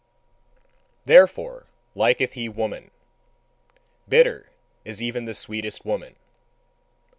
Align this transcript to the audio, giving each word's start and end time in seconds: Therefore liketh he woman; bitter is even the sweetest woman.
Therefore 1.03 1.67
liketh 1.93 2.33
he 2.33 2.49
woman; 2.49 2.89
bitter 4.09 4.49
is 4.83 4.99
even 4.99 5.25
the 5.25 5.35
sweetest 5.35 5.85
woman. 5.85 6.15